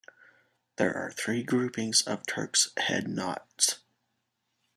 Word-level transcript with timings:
There 0.77 0.97
are 0.97 1.11
three 1.11 1.43
groupings 1.43 2.01
of 2.01 2.25
Turk's 2.25 2.71
head 2.75 3.07
knots. 3.07 3.77